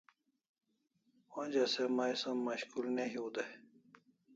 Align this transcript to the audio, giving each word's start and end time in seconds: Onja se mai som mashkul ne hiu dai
Onja 1.41 1.65
se 1.73 1.83
mai 1.97 2.13
som 2.21 2.37
mashkul 2.47 2.85
ne 2.95 3.03
hiu 3.13 3.27
dai 3.35 3.51